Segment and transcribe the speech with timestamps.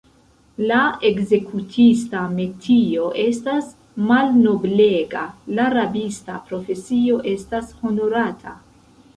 [0.69, 0.77] La
[1.09, 3.69] ekzekutista metio estas
[4.13, 5.23] malnoblega;
[5.61, 8.61] la rabista profesio estas honorata.